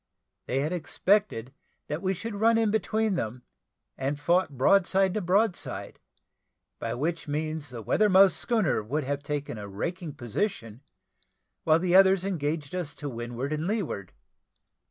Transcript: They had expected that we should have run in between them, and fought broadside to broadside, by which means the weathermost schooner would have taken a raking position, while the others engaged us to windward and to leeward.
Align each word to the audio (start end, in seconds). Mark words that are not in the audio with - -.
They 0.47 0.61
had 0.61 0.73
expected 0.73 1.53
that 1.85 2.01
we 2.01 2.15
should 2.15 2.31
have 2.33 2.41
run 2.41 2.57
in 2.57 2.71
between 2.71 3.13
them, 3.13 3.43
and 3.95 4.19
fought 4.19 4.57
broadside 4.57 5.13
to 5.13 5.21
broadside, 5.21 5.99
by 6.79 6.95
which 6.95 7.27
means 7.27 7.69
the 7.69 7.83
weathermost 7.83 8.35
schooner 8.37 8.81
would 8.81 9.03
have 9.03 9.21
taken 9.21 9.59
a 9.59 9.67
raking 9.69 10.15
position, 10.15 10.81
while 11.65 11.77
the 11.77 11.93
others 11.95 12.25
engaged 12.25 12.73
us 12.73 12.95
to 12.95 13.07
windward 13.09 13.53
and 13.53 13.61
to 13.67 13.67
leeward. 13.67 14.11